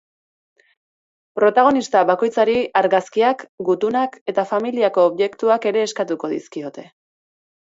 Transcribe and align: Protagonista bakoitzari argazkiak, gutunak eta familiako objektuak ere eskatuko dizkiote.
Protagonista 1.39 2.01
bakoitzari 2.11 2.55
argazkiak, 2.81 3.45
gutunak 3.69 4.17
eta 4.33 4.47
familiako 4.55 5.05
objektuak 5.11 5.69
ere 5.73 5.85
eskatuko 5.91 6.33
dizkiote. 6.33 6.89